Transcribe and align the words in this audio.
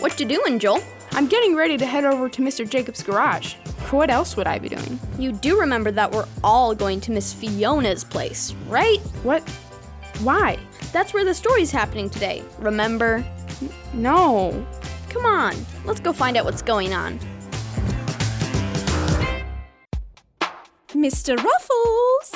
What 0.00 0.18
you 0.18 0.24
doing, 0.24 0.58
Joel? 0.58 0.82
I'm 1.12 1.26
getting 1.26 1.54
ready 1.54 1.76
to 1.76 1.84
head 1.84 2.06
over 2.06 2.30
to 2.30 2.40
Mr. 2.40 2.66
Jacob's 2.66 3.02
garage. 3.02 3.56
What 3.90 4.08
else 4.08 4.34
would 4.34 4.46
I 4.46 4.58
be 4.58 4.70
doing? 4.70 4.98
You 5.18 5.30
do 5.30 5.60
remember 5.60 5.90
that 5.90 6.10
we're 6.10 6.26
all 6.42 6.74
going 6.74 7.02
to 7.02 7.10
Miss 7.10 7.34
Fiona's 7.34 8.02
place, 8.02 8.54
right? 8.68 8.96
What? 9.24 9.46
Why? 10.22 10.58
That's 10.92 11.12
where 11.12 11.26
the 11.26 11.34
story's 11.34 11.70
happening 11.70 12.08
today, 12.08 12.42
remember? 12.60 13.22
No. 13.92 14.66
Come 15.10 15.26
on, 15.26 15.54
let's 15.84 16.00
go 16.00 16.14
find 16.14 16.38
out 16.38 16.46
what's 16.46 16.62
going 16.62 16.94
on. 16.94 17.20
Mr. 20.88 21.36
Ruffles! 21.36 22.34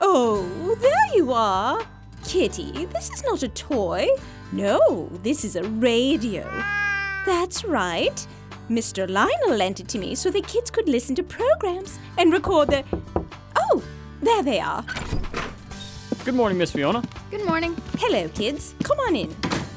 Oh, 0.00 0.76
there 0.80 1.14
you 1.16 1.32
are. 1.32 1.86
Kitty, 2.24 2.86
this 2.86 3.10
is 3.10 3.22
not 3.22 3.44
a 3.44 3.48
toy. 3.48 4.08
No, 4.52 5.10
this 5.22 5.44
is 5.44 5.56
a 5.56 5.62
radio. 5.64 6.44
That's 7.26 7.64
right. 7.64 8.26
Mr. 8.70 9.08
Lionel 9.08 9.56
lent 9.56 9.80
it 9.80 9.88
to 9.88 9.98
me 9.98 10.14
so 10.14 10.30
the 10.30 10.40
kids 10.40 10.70
could 10.70 10.88
listen 10.88 11.14
to 11.16 11.22
programs 11.22 11.98
and 12.16 12.32
record 12.32 12.68
their. 12.68 12.84
Oh, 13.56 13.82
there 14.22 14.42
they 14.42 14.60
are. 14.60 14.84
Good 16.24 16.34
morning, 16.34 16.58
Miss 16.58 16.70
Fiona. 16.70 17.02
Good 17.30 17.44
morning. 17.44 17.76
Hello, 17.98 18.28
kids. 18.28 18.74
Come 18.82 18.98
on 19.00 19.16
in. 19.16 19.34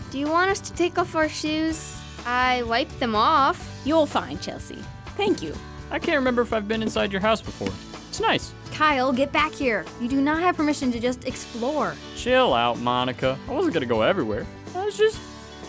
Do 0.10 0.20
you 0.20 0.30
want 0.30 0.52
us 0.52 0.60
to 0.62 0.74
take 0.74 0.98
off 0.98 1.16
our 1.16 1.30
shoes? 1.30 1.98
I 2.26 2.64
wiped 2.64 3.00
them 3.00 3.16
off. 3.16 3.82
You're 3.86 4.08
fine, 4.08 4.40
Chelsea. 4.40 4.80
Thank 5.18 5.42
you. 5.42 5.54
I 5.90 6.00
can't 6.00 6.18
remember 6.18 6.42
if 6.42 6.54
I've 6.54 6.68
been 6.68 6.82
inside 6.82 7.12
your 7.12 7.22
house 7.22 7.42
before. 7.42 7.70
It's 8.10 8.20
nice. 8.22 8.54
Kyle, 8.72 9.12
get 9.12 9.32
back 9.32 9.52
here. 9.54 9.86
You 10.00 10.08
do 10.08 10.22
not 10.22 10.42
have 10.42 10.56
permission 10.56 10.92
to 10.94 11.00
just 11.00 11.26
explore. 11.26 11.96
Chill 12.16 12.54
out, 12.54 12.80
Monica. 12.80 13.38
I 13.50 13.52
wasn't 13.52 13.74
gonna 13.74 13.86
go 13.86 14.02
everywhere. 14.02 14.46
I 14.76 14.86
was 14.86 14.98
just 14.98 15.20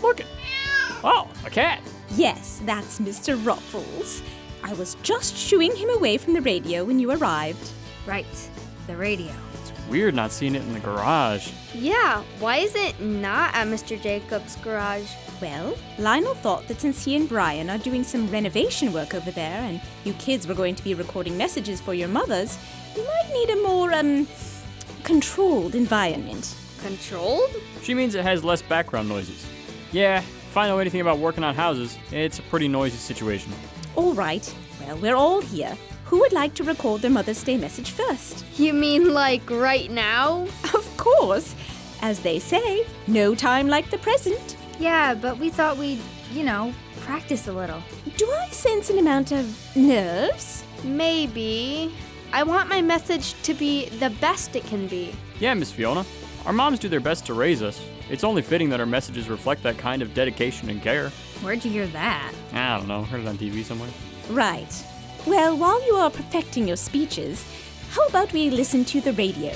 looking. 0.03 0.27
Oh, 1.05 1.29
a 1.45 1.51
cat. 1.51 1.83
Yes, 2.11 2.61
that's 2.65 3.01
Mr. 3.01 3.43
Ruffles. 3.45 4.23
I 4.63 4.75
was 4.75 4.97
just 5.03 5.37
shooing 5.37 5.75
him 5.75 5.91
away 5.91 6.19
from 6.19 6.35
the 6.35 6.41
radio 6.41 6.85
when 6.85 6.99
you 6.99 7.11
arrived. 7.11 7.71
Right, 8.07 8.27
the 8.87 8.97
radio. 8.97 9.33
It's 9.61 9.73
weird 9.89 10.15
not 10.15 10.31
seeing 10.31 10.55
it 10.55 10.63
in 10.63 10.73
the 10.73 10.81
garage. 10.81 11.51
Yeah, 11.75 12.23
why 12.39 12.59
is 12.59 12.75
it 12.77 13.01
not 13.01 13.55
at 13.55 13.67
Mr. 13.67 14.01
Jacob's 14.01 14.57
garage? 14.57 15.11
Well, 15.41 15.77
Lionel 15.99 16.35
thought 16.35 16.69
that 16.69 16.81
since 16.81 17.05
he 17.05 17.17
and 17.17 17.29
Brian 17.29 17.69
are 17.71 17.79
doing 17.79 18.05
some 18.05 18.31
renovation 18.31 18.93
work 18.93 19.15
over 19.15 19.31
there 19.33 19.61
and 19.63 19.81
you 20.05 20.13
kids 20.15 20.47
were 20.47 20.55
going 20.55 20.77
to 20.77 20.85
be 20.85 20.95
recording 20.95 21.37
messages 21.37 21.81
for 21.81 21.95
your 21.95 22.09
mothers, 22.09 22.59
you 22.95 23.05
might 23.05 23.31
need 23.33 23.51
a 23.51 23.63
more, 23.63 23.93
um, 23.93 24.29
controlled 25.03 25.75
environment. 25.75 26.55
Controlled? 26.83 27.51
She 27.83 27.95
means 27.95 28.15
it 28.15 28.25
has 28.25 28.45
less 28.45 28.63
background 28.63 29.09
noises. 29.09 29.47
Yeah, 29.93 30.19
if 30.19 30.57
I 30.57 30.67
know 30.69 30.79
anything 30.79 31.01
about 31.01 31.19
working 31.19 31.45
on 31.45 31.55
houses, 31.55 31.97
it's 32.11 32.39
a 32.39 32.43
pretty 32.43 32.69
noisy 32.69 32.97
situation. 32.97 33.53
All 33.97 34.15
right. 34.15 34.55
Well, 34.81 34.97
we're 34.99 35.17
all 35.17 35.41
here. 35.41 35.77
Who 36.07 36.21
would 36.21 36.33
like 36.33 36.55
to 36.55 36.65
record 36.65 37.01
their 37.01 37.11
Mother's 37.11 37.43
Day 37.43 37.57
message 37.57 37.91
first? 37.93 38.45
You 38.59 38.73
mean 38.73 39.15
like 39.15 39.49
right 39.49 39.91
now? 39.91 40.47
Of 40.75 40.97
course. 40.97 41.55
As 42.03 42.21
they 42.21 42.39
say, 42.39 42.85
no 43.07 43.35
time 43.35 43.69
like 43.69 43.91
the 43.91 43.99
present. 43.99 44.57
Yeah, 44.79 45.15
but 45.15 45.39
we 45.39 45.51
thought 45.51 45.79
we'd, 45.79 46.01
you 46.33 46.43
know, 46.43 46.75
practice 47.01 47.47
a 47.49 47.53
little. 47.53 47.83
Do 48.17 48.29
I 48.31 48.49
sense 48.49 48.91
an 48.91 48.99
amount 48.99 49.33
of 49.33 49.77
nerves? 49.77 50.65
Maybe. 50.85 51.95
I 52.33 52.43
want 52.43 52.69
my 52.69 52.83
message 52.83 53.41
to 53.43 53.55
be 53.55 53.89
the 54.01 54.11
best 54.11 54.57
it 54.57 54.65
can 54.65 54.89
be. 54.89 55.15
Yeah, 55.39 55.55
Miss 55.55 55.71
Fiona. 55.71 56.05
Our 56.45 56.53
moms 56.53 56.81
do 56.81 56.89
their 56.89 57.01
best 57.01 57.25
to 57.27 57.35
raise 57.35 57.63
us. 57.63 57.81
It's 58.11 58.25
only 58.25 58.43
fitting 58.43 58.69
that 58.71 58.81
our 58.81 58.87
messages 58.87 59.29
reflect 59.29 59.63
that 59.63 59.79
kind 59.79 60.03
of 60.03 60.13
dedication 60.13 60.69
and 60.71 60.83
care. 60.83 61.11
Where'd 61.41 61.65
you 61.65 61.71
hear 61.71 61.87
that? 61.89 62.33
I 62.53 62.77
don't 62.79 62.89
know, 62.89 63.05
heard 63.05 63.21
it 63.21 63.29
on 63.29 63.39
TV 63.39 63.63
somewhere. 63.63 63.91
Right. 64.29 64.85
Well, 65.25 65.57
while 65.57 65.85
you 65.87 65.95
are 65.95 66.11
perfecting 66.11 66.67
your 66.67 66.77
speeches, 66.77 67.45
how 67.91 68.07
about 68.09 68.33
we 68.33 68.51
listen 68.51 68.85
to 68.87 69.01
the 69.01 69.13
radio? 69.13 69.53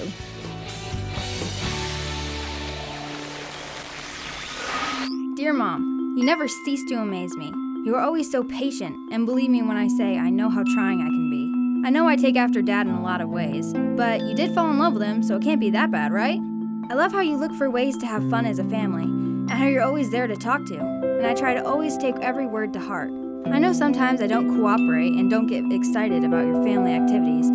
Dear 5.34 5.52
Mom, 5.52 6.14
you 6.16 6.24
never 6.24 6.46
cease 6.46 6.84
to 6.88 6.94
amaze 6.94 7.36
me. 7.36 7.52
You 7.84 7.96
are 7.96 8.00
always 8.00 8.30
so 8.30 8.44
patient, 8.44 8.96
and 9.12 9.26
believe 9.26 9.50
me 9.50 9.62
when 9.62 9.76
I 9.76 9.88
say 9.88 10.18
I 10.18 10.30
know 10.30 10.48
how 10.48 10.62
trying 10.74 11.00
I 11.00 11.06
can 11.06 11.30
be. 11.30 11.86
I 11.86 11.90
know 11.90 12.08
I 12.08 12.16
take 12.16 12.36
after 12.36 12.62
Dad 12.62 12.86
in 12.86 12.94
a 12.94 13.02
lot 13.02 13.20
of 13.20 13.28
ways, 13.28 13.72
but 13.96 14.20
you 14.22 14.34
did 14.34 14.54
fall 14.54 14.70
in 14.70 14.78
love 14.78 14.94
with 14.94 15.02
him, 15.02 15.22
so 15.22 15.36
it 15.36 15.42
can't 15.42 15.60
be 15.60 15.70
that 15.70 15.90
bad, 15.90 16.12
right? 16.12 16.40
I 16.88 16.94
love 16.94 17.10
how 17.10 17.20
you 17.20 17.36
look 17.36 17.52
for 17.52 17.68
ways 17.68 17.98
to 17.98 18.06
have 18.06 18.30
fun 18.30 18.46
as 18.46 18.60
a 18.60 18.64
family, 18.64 19.02
and 19.02 19.50
how 19.50 19.66
you're 19.66 19.82
always 19.82 20.08
there 20.12 20.28
to 20.28 20.36
talk 20.36 20.64
to, 20.66 20.78
and 20.78 21.26
I 21.26 21.34
try 21.34 21.52
to 21.52 21.66
always 21.66 21.98
take 21.98 22.14
every 22.20 22.46
word 22.46 22.72
to 22.74 22.78
heart. 22.78 23.10
I 23.46 23.58
know 23.58 23.72
sometimes 23.72 24.22
I 24.22 24.28
don't 24.28 24.54
cooperate 24.54 25.14
and 25.14 25.28
don't 25.28 25.48
get 25.48 25.64
excited 25.72 26.22
about 26.22 26.46
your 26.46 26.62
family 26.62 26.92
activities, 26.94 27.50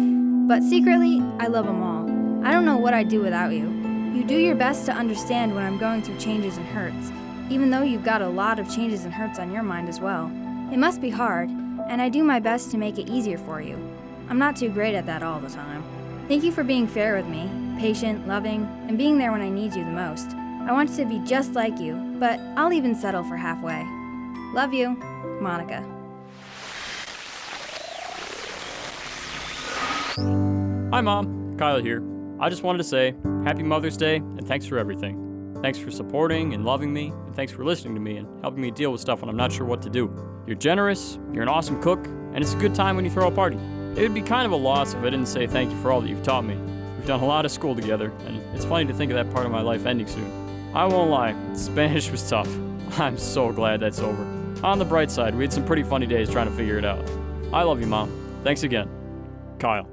but 0.50 0.64
secretly, 0.64 1.22
I 1.40 1.48
love 1.48 1.66
them 1.66 1.82
all. 1.82 2.46
I 2.46 2.52
don't 2.52 2.66
know 2.66 2.76
what 2.76 2.94
I'd 2.94 3.08
do 3.08 3.22
without 3.22 3.54
you. 3.54 3.70
You 4.14 4.26
do 4.26 4.36
your 4.36 4.56
best 4.56 4.86
to 4.88 4.92
understand 4.92 5.56
when 5.56 5.64
I'm 5.64 5.78
going 5.78 6.02
through 6.02 6.18
changes 6.18 6.58
and 6.58 6.68
hurts, 6.68 7.10
even 7.50 7.72
though 7.72 7.84
you've 7.84 8.04
got 8.04 8.22
a 8.22 8.28
lot 8.28 8.60
of 8.60 8.70
changes 8.70 9.06
and 9.06 9.14
hurts 9.14 9.40
on 9.40 9.54
your 9.54 9.64
mind 9.64 9.88
as 9.88 10.02
well. 10.02 10.30
It 10.74 10.78
must 10.78 11.00
be 11.00 11.10
hard, 11.10 11.50
and 11.88 12.02
I 12.02 12.10
do 12.10 12.22
my 12.22 12.42
best 12.42 12.70
to 12.72 12.78
make 12.78 13.00
it 13.00 13.10
easier 13.10 13.38
for 13.38 13.62
you. 13.62 13.78
I'm 14.28 14.40
not 14.40 14.58
too 14.58 14.70
great 14.70 14.94
at 14.94 15.06
that 15.06 15.24
all 15.24 15.40
the 15.40 15.50
time. 15.50 15.86
Thank 16.28 16.44
you 16.44 16.52
for 16.52 16.66
being 16.66 16.86
fair 16.86 17.16
with 17.16 17.28
me, 17.28 17.50
patient, 17.82 18.28
loving, 18.28 18.62
and 18.88 18.96
being 18.96 19.18
there 19.18 19.32
when 19.32 19.42
I 19.42 19.50
need 19.50 19.74
you 19.74 19.84
the 19.84 19.90
most. 19.90 20.30
I 20.68 20.72
want 20.72 20.96
to 20.98 21.04
be 21.04 21.18
just 21.26 21.54
like 21.54 21.80
you, 21.80 21.96
but 22.20 22.40
I'll 22.56 22.72
even 22.72 22.94
settle 22.94 23.24
for 23.24 23.36
halfway. 23.36 23.84
Love 24.54 24.72
you, 24.72 24.92
Monica. 25.42 25.84
Hi, 30.94 31.02
Mom. 31.02 31.58
Kyle 31.58 31.82
here. 31.82 32.04
I 32.40 32.50
just 32.50 32.62
wanted 32.62 32.78
to 32.78 32.84
say 32.84 33.16
Happy 33.46 33.64
Mother's 33.64 33.98
Day 33.98 34.18
and 34.18 34.48
thanks 34.48 34.68
for 34.68 34.78
everything. 34.78 35.58
Thanks 35.64 35.80
for 35.80 35.90
supporting 35.90 36.54
and 36.54 36.64
loving 36.64 36.94
me, 36.94 37.08
and 37.08 37.36
thanks 37.36 37.52
for 37.52 37.66
listening 37.66 37.96
to 37.96 38.00
me 38.00 38.18
and 38.18 38.28
helping 38.42 38.62
me 38.62 38.70
deal 38.70 38.92
with 38.92 39.02
stuff 39.02 39.22
when 39.22 39.30
I'm 39.30 39.38
not 39.38 39.52
sure 39.52 39.66
what 39.66 39.82
to 39.82 39.90
do. 39.90 40.14
You're 40.46 40.56
generous, 40.56 41.18
you're 41.34 41.42
an 41.42 41.50
awesome 41.50 41.82
cook, 41.82 42.06
and 42.06 42.38
it's 42.38 42.54
a 42.54 42.58
good 42.58 42.76
time 42.76 42.96
when 42.96 43.06
you 43.06 43.12
throw 43.12 43.28
a 43.28 43.32
party. 43.32 43.58
It 43.96 44.04
would 44.04 44.14
be 44.14 44.22
kind 44.22 44.46
of 44.46 44.52
a 44.52 44.56
loss 44.56 44.94
if 44.94 45.00
I 45.00 45.10
didn't 45.10 45.26
say 45.26 45.48
thank 45.48 45.72
you 45.72 45.82
for 45.82 45.92
all 45.92 46.02
that 46.02 46.10
you've 46.10 46.24
taught 46.24 46.46
me. 46.46 46.71
We've 47.02 47.08
done 47.08 47.22
a 47.22 47.26
lot 47.26 47.46
of 47.46 47.52
school 47.52 47.74
together, 47.74 48.14
and 48.28 48.40
it's 48.56 48.64
funny 48.64 48.86
to 48.86 48.94
think 48.94 49.12
of 49.12 49.16
that 49.16 49.34
part 49.34 49.48
of 49.48 49.52
my 49.52 49.62
life 49.62 49.88
ending 49.88 50.06
soon. 50.06 50.72
I 50.76 50.86
won't 50.86 51.10
lie, 51.10 51.36
Spanish 51.56 52.12
was 52.12 52.30
tough. 52.30 52.48
I'm 53.00 53.18
so 53.18 53.52
glad 53.52 53.80
that's 53.80 53.98
over. 53.98 54.22
On 54.64 54.78
the 54.78 54.86
bright 54.86 55.10
side, 55.10 55.34
we 55.34 55.44
had 55.44 55.52
some 55.52 55.66
pretty 55.66 55.82
funny 55.82 56.06
days 56.06 56.30
trying 56.30 56.48
to 56.48 56.56
figure 56.56 56.78
it 56.78 56.86
out. 56.86 57.04
I 57.52 57.64
love 57.64 57.82
you, 57.82 57.88
Mom. 57.88 58.40
Thanks 58.44 58.62
again. 58.62 58.88
Kyle. 59.58 59.86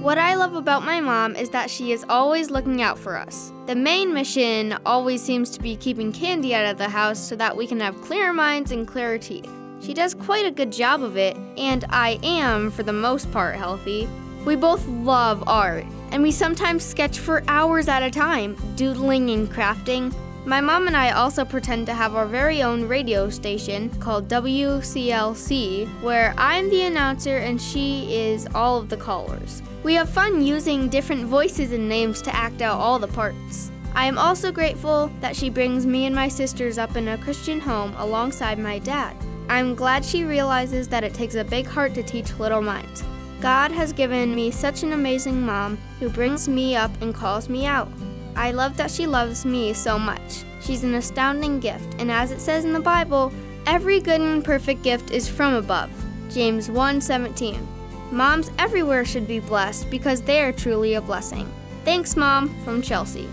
What 0.00 0.16
I 0.16 0.34
love 0.34 0.54
about 0.54 0.84
my 0.84 1.02
mom 1.02 1.36
is 1.36 1.50
that 1.50 1.68
she 1.68 1.92
is 1.92 2.06
always 2.08 2.50
looking 2.50 2.80
out 2.80 2.98
for 2.98 3.18
us. 3.18 3.52
The 3.66 3.76
main 3.76 4.14
mission 4.14 4.78
always 4.86 5.20
seems 5.20 5.50
to 5.50 5.60
be 5.60 5.76
keeping 5.76 6.12
candy 6.12 6.54
out 6.54 6.64
of 6.64 6.78
the 6.78 6.88
house 6.88 7.18
so 7.18 7.36
that 7.36 7.54
we 7.54 7.66
can 7.66 7.80
have 7.80 8.00
clearer 8.00 8.32
minds 8.32 8.72
and 8.72 8.88
clearer 8.88 9.18
teeth. 9.18 9.50
She 9.80 9.94
does 9.94 10.14
quite 10.14 10.46
a 10.46 10.50
good 10.50 10.72
job 10.72 11.02
of 11.02 11.16
it, 11.16 11.36
and 11.56 11.84
I 11.90 12.18
am, 12.22 12.70
for 12.70 12.82
the 12.82 12.92
most 12.92 13.30
part, 13.32 13.56
healthy. 13.56 14.08
We 14.44 14.56
both 14.56 14.86
love 14.86 15.42
art, 15.46 15.84
and 16.10 16.22
we 16.22 16.30
sometimes 16.30 16.84
sketch 16.84 17.18
for 17.18 17.42
hours 17.48 17.88
at 17.88 18.02
a 18.02 18.10
time, 18.10 18.56
doodling 18.76 19.30
and 19.30 19.50
crafting. 19.50 20.14
My 20.46 20.60
mom 20.60 20.86
and 20.86 20.96
I 20.96 21.12
also 21.12 21.42
pretend 21.44 21.86
to 21.86 21.94
have 21.94 22.14
our 22.14 22.26
very 22.26 22.62
own 22.62 22.86
radio 22.86 23.30
station 23.30 23.88
called 23.98 24.28
WCLC, 24.28 25.86
where 26.02 26.34
I'm 26.36 26.68
the 26.68 26.82
announcer 26.82 27.38
and 27.38 27.60
she 27.60 28.14
is 28.14 28.46
all 28.54 28.78
of 28.78 28.90
the 28.90 28.96
callers. 28.98 29.62
We 29.82 29.94
have 29.94 30.10
fun 30.10 30.42
using 30.42 30.90
different 30.90 31.24
voices 31.24 31.72
and 31.72 31.88
names 31.88 32.20
to 32.22 32.34
act 32.36 32.60
out 32.60 32.78
all 32.78 32.98
the 32.98 33.08
parts. 33.08 33.70
I 33.94 34.06
am 34.06 34.18
also 34.18 34.52
grateful 34.52 35.10
that 35.20 35.34
she 35.34 35.48
brings 35.48 35.86
me 35.86 36.04
and 36.04 36.14
my 36.14 36.28
sisters 36.28 36.76
up 36.76 36.94
in 36.96 37.08
a 37.08 37.18
Christian 37.18 37.60
home 37.60 37.94
alongside 37.96 38.58
my 38.58 38.78
dad. 38.78 39.16
I'm 39.48 39.74
glad 39.74 40.04
she 40.04 40.24
realizes 40.24 40.88
that 40.88 41.04
it 41.04 41.14
takes 41.14 41.34
a 41.34 41.44
big 41.44 41.66
heart 41.66 41.94
to 41.94 42.02
teach 42.02 42.38
little 42.38 42.62
minds. 42.62 43.02
God 43.40 43.70
has 43.72 43.92
given 43.92 44.34
me 44.34 44.50
such 44.50 44.82
an 44.82 44.92
amazing 44.92 45.42
mom 45.42 45.76
who 46.00 46.08
brings 46.08 46.48
me 46.48 46.76
up 46.76 46.90
and 47.02 47.14
calls 47.14 47.48
me 47.48 47.66
out. 47.66 47.88
I 48.36 48.52
love 48.52 48.76
that 48.78 48.90
she 48.90 49.06
loves 49.06 49.44
me 49.44 49.72
so 49.74 49.98
much. 49.98 50.44
She's 50.60 50.82
an 50.82 50.94
astounding 50.94 51.60
gift, 51.60 51.96
and 51.98 52.10
as 52.10 52.30
it 52.30 52.40
says 52.40 52.64
in 52.64 52.72
the 52.72 52.80
Bible, 52.80 53.32
every 53.66 54.00
good 54.00 54.20
and 54.20 54.42
perfect 54.42 54.82
gift 54.82 55.10
is 55.10 55.28
from 55.28 55.54
above. 55.54 55.90
James 56.30 56.68
1:17. 56.70 57.60
Moms 58.10 58.50
everywhere 58.58 59.04
should 59.04 59.26
be 59.26 59.40
blessed 59.40 59.90
because 59.90 60.22
they 60.22 60.40
are 60.40 60.52
truly 60.52 60.94
a 60.94 61.00
blessing. 61.00 61.46
Thanks, 61.84 62.16
Mom, 62.16 62.48
from 62.64 62.80
Chelsea. 62.80 63.28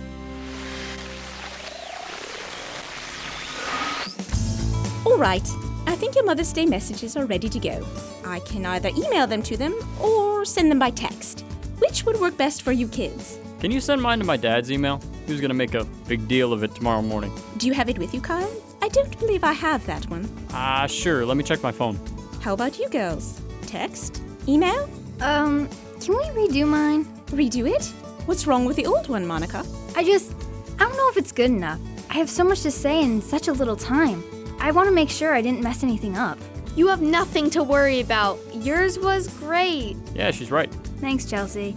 All 5.05 5.17
right. 5.17 5.47
I 5.91 5.95
think 5.95 6.15
your 6.15 6.23
Mother's 6.23 6.53
Day 6.53 6.65
messages 6.65 7.17
are 7.17 7.25
ready 7.25 7.49
to 7.49 7.59
go. 7.59 7.85
I 8.23 8.39
can 8.39 8.65
either 8.65 8.87
email 8.95 9.27
them 9.27 9.43
to 9.43 9.57
them 9.57 9.75
or 9.99 10.45
send 10.45 10.71
them 10.71 10.79
by 10.79 10.89
text. 10.89 11.41
Which 11.79 12.05
would 12.05 12.17
work 12.17 12.37
best 12.37 12.61
for 12.61 12.71
you 12.71 12.87
kids? 12.87 13.37
Can 13.59 13.71
you 13.71 13.81
send 13.81 14.01
mine 14.01 14.19
to 14.19 14.23
my 14.25 14.37
dad's 14.37 14.71
email? 14.71 15.01
He 15.25 15.33
was 15.33 15.41
gonna 15.41 15.53
make 15.53 15.73
a 15.73 15.83
big 16.07 16.29
deal 16.29 16.53
of 16.53 16.63
it 16.63 16.73
tomorrow 16.73 17.01
morning. 17.01 17.33
Do 17.57 17.67
you 17.67 17.73
have 17.73 17.89
it 17.89 17.99
with 17.99 18.13
you, 18.13 18.21
Kyle? 18.21 18.49
I 18.81 18.87
don't 18.87 19.19
believe 19.19 19.43
I 19.43 19.51
have 19.51 19.85
that 19.85 20.09
one. 20.09 20.29
Ah, 20.53 20.87
sure, 20.87 21.25
let 21.25 21.35
me 21.35 21.43
check 21.43 21.61
my 21.61 21.73
phone. 21.73 21.99
How 22.39 22.53
about 22.53 22.79
you 22.79 22.87
girls? 22.87 23.41
Text? 23.67 24.21
Email? 24.47 24.89
Um, 25.19 25.67
can 25.99 26.15
we 26.15 26.23
redo 26.47 26.65
mine? 26.65 27.03
Redo 27.31 27.69
it? 27.69 27.83
What's 28.27 28.47
wrong 28.47 28.63
with 28.63 28.77
the 28.77 28.85
old 28.85 29.09
one, 29.09 29.27
Monica? 29.27 29.65
I 29.97 30.05
just, 30.05 30.35
I 30.79 30.83
don't 30.85 30.95
know 30.95 31.09
if 31.09 31.17
it's 31.17 31.33
good 31.33 31.51
enough. 31.51 31.81
I 32.09 32.13
have 32.13 32.29
so 32.29 32.45
much 32.45 32.61
to 32.61 32.71
say 32.71 33.03
in 33.03 33.21
such 33.21 33.49
a 33.49 33.51
little 33.51 33.75
time. 33.75 34.23
I 34.61 34.69
want 34.69 34.87
to 34.87 34.93
make 34.93 35.09
sure 35.09 35.33
I 35.33 35.41
didn't 35.41 35.63
mess 35.63 35.81
anything 35.81 36.15
up. 36.15 36.37
You 36.75 36.87
have 36.87 37.01
nothing 37.01 37.49
to 37.49 37.63
worry 37.63 37.99
about. 37.99 38.39
Yours 38.53 38.99
was 38.99 39.27
great. 39.27 39.97
Yeah, 40.13 40.29
she's 40.29 40.51
right. 40.51 40.71
Thanks, 41.01 41.25
Chelsea. 41.25 41.75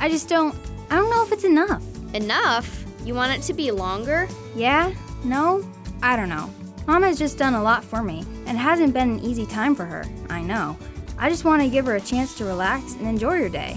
I 0.00 0.08
just 0.08 0.30
don't, 0.30 0.56
I 0.90 0.96
don't 0.96 1.10
know 1.10 1.22
if 1.22 1.30
it's 1.30 1.44
enough. 1.44 1.84
Enough? 2.14 2.84
You 3.04 3.14
want 3.14 3.38
it 3.38 3.42
to 3.42 3.52
be 3.52 3.70
longer? 3.70 4.28
Yeah? 4.56 4.94
No? 5.24 5.62
I 6.02 6.16
don't 6.16 6.30
know. 6.30 6.50
Mom 6.86 7.02
has 7.02 7.18
just 7.18 7.36
done 7.36 7.52
a 7.52 7.62
lot 7.62 7.84
for 7.84 8.02
me, 8.02 8.24
and 8.46 8.56
it 8.56 8.60
hasn't 8.60 8.94
been 8.94 9.10
an 9.10 9.20
easy 9.20 9.44
time 9.44 9.74
for 9.74 9.84
her. 9.84 10.04
I 10.30 10.40
know. 10.40 10.78
I 11.18 11.28
just 11.28 11.44
want 11.44 11.60
to 11.62 11.68
give 11.68 11.84
her 11.84 11.96
a 11.96 12.00
chance 12.00 12.34
to 12.38 12.46
relax 12.46 12.94
and 12.94 13.06
enjoy 13.06 13.40
her 13.40 13.48
day. 13.50 13.76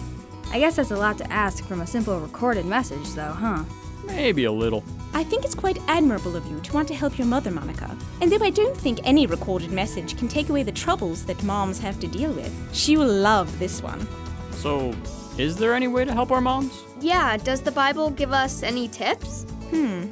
I 0.49 0.59
guess 0.59 0.77
that's 0.77 0.91
a 0.91 0.95
lot 0.97 1.17
to 1.17 1.29
ask 1.31 1.65
from 1.65 1.81
a 1.81 1.87
simple 1.87 2.21
recorded 2.21 2.65
message, 2.65 3.09
though, 3.15 3.33
huh? 3.33 3.65
Maybe 4.05 4.45
a 4.45 4.51
little. 4.51 4.83
I 5.15 5.23
think 5.23 5.45
it's 5.45 5.55
quite 5.55 5.79
admirable 5.87 6.35
of 6.35 6.45
you 6.45 6.59
to 6.59 6.73
want 6.73 6.89
to 6.89 6.93
help 6.93 7.17
your 7.17 7.25
mother, 7.25 7.49
Monica. 7.49 7.97
And 8.19 8.29
though 8.29 8.43
I 8.43 8.49
don't 8.49 8.75
think 8.75 8.99
any 9.05 9.25
recorded 9.25 9.71
message 9.71 10.17
can 10.17 10.27
take 10.27 10.49
away 10.49 10.61
the 10.63 10.73
troubles 10.73 11.23
that 11.23 11.41
moms 11.41 11.79
have 11.79 12.01
to 12.01 12.07
deal 12.07 12.33
with, 12.33 12.53
she 12.73 12.97
will 12.97 13.07
love 13.07 13.57
this 13.57 13.81
one. 13.81 14.05
So, 14.51 14.93
is 15.37 15.55
there 15.55 15.73
any 15.73 15.87
way 15.87 16.03
to 16.03 16.13
help 16.13 16.31
our 16.31 16.41
moms? 16.41 16.83
Yeah, 16.99 17.37
does 17.37 17.61
the 17.61 17.71
Bible 17.71 18.09
give 18.09 18.33
us 18.33 18.61
any 18.61 18.89
tips? 18.89 19.43
Hmm, 19.69 20.07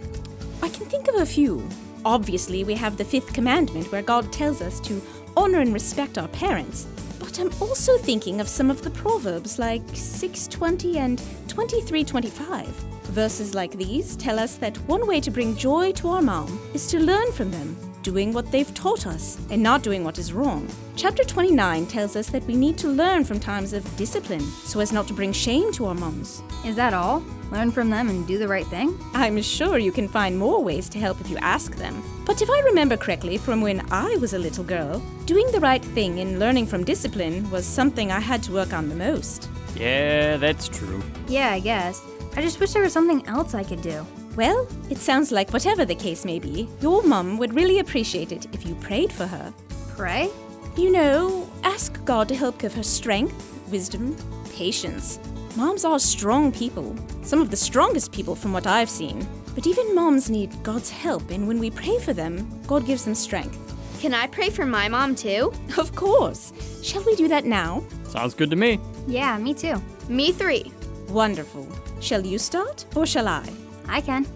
I 0.61 0.69
can 0.69 0.85
think 0.85 1.09
of 1.09 1.15
a 1.15 1.25
few. 1.25 1.67
Obviously, 2.05 2.63
we 2.63 2.75
have 2.75 2.95
the 2.95 3.03
fifth 3.03 3.33
commandment 3.33 3.91
where 3.91 4.01
God 4.01 4.31
tells 4.31 4.61
us 4.61 4.79
to 4.87 5.01
honor 5.35 5.59
and 5.59 5.73
respect 5.73 6.17
our 6.17 6.29
parents. 6.29 6.87
But 7.19 7.41
I'm 7.41 7.51
also 7.59 7.97
thinking 7.97 8.39
of 8.39 8.47
some 8.47 8.71
of 8.71 8.83
the 8.83 8.91
proverbs 8.91 9.59
like 9.59 9.83
620 9.91 10.97
and 10.97 11.17
2325. 11.49 12.92
Verses 13.13 13.53
like 13.53 13.73
these 13.73 14.15
tell 14.15 14.39
us 14.39 14.55
that 14.55 14.75
one 14.87 15.05
way 15.05 15.21
to 15.21 15.29
bring 15.29 15.55
joy 15.55 15.91
to 15.91 16.09
our 16.09 16.21
mom 16.23 16.59
is 16.73 16.87
to 16.87 16.99
learn 16.99 17.31
from 17.31 17.51
them, 17.51 17.77
doing 18.01 18.33
what 18.33 18.51
they've 18.51 18.73
taught 18.73 19.05
us 19.05 19.37
and 19.51 19.61
not 19.61 19.83
doing 19.83 20.03
what 20.03 20.17
is 20.17 20.33
wrong. 20.33 20.67
Chapter 20.95 21.23
29 21.23 21.85
tells 21.85 22.15
us 22.15 22.31
that 22.31 22.43
we 22.45 22.55
need 22.55 22.75
to 22.79 22.87
learn 22.87 23.23
from 23.23 23.39
times 23.39 23.71
of 23.71 23.97
discipline 23.97 24.41
so 24.65 24.79
as 24.79 24.91
not 24.91 25.07
to 25.09 25.13
bring 25.13 25.31
shame 25.31 25.71
to 25.73 25.85
our 25.85 25.93
moms. 25.93 26.41
Is 26.65 26.75
that 26.75 26.95
all? 26.95 27.23
Learn 27.51 27.69
from 27.69 27.91
them 27.91 28.09
and 28.09 28.25
do 28.25 28.39
the 28.39 28.47
right 28.47 28.65
thing? 28.65 28.97
I'm 29.13 29.39
sure 29.43 29.77
you 29.77 29.91
can 29.91 30.07
find 30.07 30.35
more 30.35 30.63
ways 30.63 30.89
to 30.89 30.97
help 30.97 31.21
if 31.21 31.29
you 31.29 31.37
ask 31.37 31.75
them. 31.75 32.01
But 32.25 32.41
if 32.41 32.49
I 32.49 32.61
remember 32.61 32.97
correctly 32.97 33.37
from 33.37 33.61
when 33.61 33.85
I 33.91 34.15
was 34.15 34.33
a 34.33 34.39
little 34.39 34.63
girl, 34.63 35.03
doing 35.27 35.45
the 35.51 35.59
right 35.59 35.85
thing 35.85 36.19
and 36.19 36.39
learning 36.39 36.65
from 36.65 36.83
discipline 36.83 37.47
was 37.51 37.63
something 37.63 38.11
I 38.11 38.19
had 38.19 38.41
to 38.41 38.51
work 38.51 38.73
on 38.73 38.89
the 38.89 38.95
most. 38.95 39.49
Yeah, 39.75 40.37
that's 40.37 40.67
true. 40.67 41.03
Yeah, 41.27 41.51
I 41.51 41.59
guess. 41.59 42.01
I 42.35 42.41
just 42.41 42.59
wish 42.59 42.71
there 42.71 42.81
was 42.81 42.93
something 42.93 43.25
else 43.27 43.53
I 43.53 43.63
could 43.63 43.81
do. 43.81 44.05
Well, 44.35 44.67
it 44.89 44.97
sounds 44.97 45.31
like 45.31 45.53
whatever 45.53 45.85
the 45.85 45.93
case 45.93 46.25
may 46.25 46.39
be, 46.39 46.67
your 46.81 47.03
mum 47.03 47.37
would 47.37 47.53
really 47.53 47.79
appreciate 47.79 48.31
it 48.31 48.47
if 48.53 48.65
you 48.65 48.73
prayed 48.75 49.11
for 49.13 49.27
her. 49.27 49.53
Pray? 49.95 50.29
You 50.75 50.91
know, 50.91 51.47
ask 51.63 52.03
God 52.05 52.27
to 52.29 52.35
help 52.35 52.57
give 52.57 52.73
her 52.73 52.81
strength, 52.83 53.35
wisdom, 53.69 54.15
patience. 54.55 55.19
Moms 55.55 55.85
are 55.85 55.99
strong 55.99 56.51
people, 56.51 56.95
some 57.21 57.39
of 57.39 57.51
the 57.51 57.57
strongest 57.57 58.11
people 58.11 58.35
from 58.35 58.51
what 58.53 58.65
I've 58.65 58.89
seen. 58.89 59.27
But 59.53 59.67
even 59.67 59.93
moms 59.93 60.31
need 60.31 60.51
God's 60.63 60.89
help, 60.89 61.29
and 61.29 61.47
when 61.47 61.59
we 61.59 61.69
pray 61.69 61.99
for 61.99 62.13
them, 62.13 62.49
God 62.65 62.87
gives 62.87 63.05
them 63.05 63.13
strength. 63.13 63.59
Can 64.01 64.15
I 64.15 64.25
pray 64.25 64.49
for 64.49 64.65
my 64.65 64.89
mom 64.89 65.13
too? 65.13 65.53
Of 65.77 65.95
course. 65.95 66.51
Shall 66.81 67.03
we 67.03 67.15
do 67.15 67.27
that 67.27 67.45
now? 67.45 67.83
Sounds 68.09 68.33
good 68.33 68.49
to 68.49 68.55
me. 68.55 68.79
Yeah, 69.05 69.37
me 69.37 69.53
too. 69.53 69.75
Me 70.09 70.31
three. 70.31 70.71
Wonderful. 71.07 71.67
Shall 72.03 72.25
you 72.25 72.37
start, 72.37 72.83
or 72.97 73.05
shall 73.05 73.29
I? 73.29 73.49
I 73.87 74.01
can. 74.01 74.27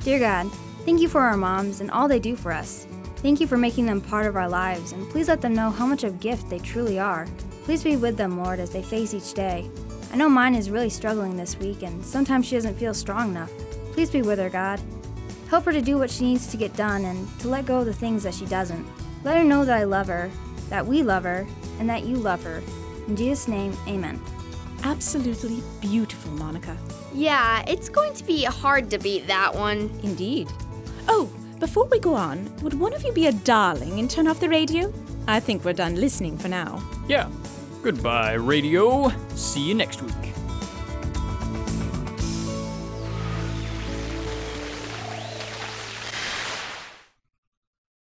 Dear 0.00 0.18
God, 0.18 0.52
thank 0.84 1.00
you 1.00 1.08
for 1.08 1.22
our 1.22 1.36
moms 1.38 1.80
and 1.80 1.90
all 1.90 2.06
they 2.06 2.18
do 2.18 2.36
for 2.36 2.52
us. 2.52 2.86
Thank 3.16 3.40
you 3.40 3.46
for 3.46 3.56
making 3.56 3.86
them 3.86 4.02
part 4.02 4.26
of 4.26 4.36
our 4.36 4.50
lives, 4.50 4.92
and 4.92 5.08
please 5.08 5.26
let 5.28 5.40
them 5.40 5.54
know 5.54 5.70
how 5.70 5.86
much 5.86 6.04
of 6.04 6.12
a 6.12 6.18
gift 6.18 6.50
they 6.50 6.58
truly 6.58 6.98
are. 6.98 7.26
Please 7.64 7.82
be 7.82 7.96
with 7.96 8.18
them, 8.18 8.36
Lord, 8.36 8.60
as 8.60 8.68
they 8.68 8.82
face 8.82 9.14
each 9.14 9.32
day. 9.32 9.70
I 10.12 10.16
know 10.16 10.28
mine 10.28 10.54
is 10.54 10.70
really 10.70 10.90
struggling 10.90 11.38
this 11.38 11.58
week, 11.58 11.82
and 11.82 12.04
sometimes 12.04 12.44
she 12.44 12.56
doesn't 12.56 12.78
feel 12.78 12.92
strong 12.92 13.30
enough. 13.30 13.50
Please 13.92 14.10
be 14.10 14.20
with 14.20 14.38
her, 14.38 14.50
God. 14.50 14.78
Help 15.48 15.64
her 15.64 15.72
to 15.72 15.80
do 15.80 15.96
what 15.96 16.10
she 16.10 16.24
needs 16.24 16.48
to 16.48 16.58
get 16.58 16.76
done 16.76 17.06
and 17.06 17.26
to 17.40 17.48
let 17.48 17.64
go 17.64 17.78
of 17.78 17.86
the 17.86 17.94
things 17.94 18.24
that 18.24 18.34
she 18.34 18.44
doesn't. 18.44 18.86
Let 19.24 19.38
her 19.38 19.44
know 19.44 19.64
that 19.64 19.78
I 19.78 19.84
love 19.84 20.08
her, 20.08 20.30
that 20.68 20.84
we 20.84 21.02
love 21.02 21.22
her, 21.22 21.46
and 21.78 21.88
that 21.88 22.04
you 22.04 22.16
love 22.16 22.42
her. 22.44 22.62
In 23.08 23.16
Jesus' 23.16 23.48
name, 23.48 23.74
amen. 23.88 24.20
Absolutely 24.82 25.62
beautiful, 25.80 26.30
Monica. 26.32 26.76
Yeah, 27.12 27.62
it's 27.66 27.88
going 27.88 28.14
to 28.14 28.24
be 28.24 28.44
hard 28.44 28.90
to 28.90 28.98
beat 28.98 29.26
that 29.26 29.54
one. 29.54 29.90
Indeed. 30.02 30.48
Oh, 31.08 31.30
before 31.58 31.86
we 31.86 31.98
go 31.98 32.14
on, 32.14 32.54
would 32.62 32.74
one 32.74 32.94
of 32.94 33.04
you 33.04 33.12
be 33.12 33.26
a 33.26 33.32
darling 33.32 33.98
and 33.98 34.10
turn 34.10 34.26
off 34.26 34.40
the 34.40 34.48
radio? 34.48 34.92
I 35.28 35.40
think 35.40 35.64
we're 35.64 35.74
done 35.74 35.96
listening 35.96 36.38
for 36.38 36.48
now. 36.48 36.82
Yeah. 37.08 37.28
Goodbye, 37.82 38.34
radio. 38.34 39.10
See 39.34 39.66
you 39.66 39.74
next 39.74 40.02
week. 40.02 40.14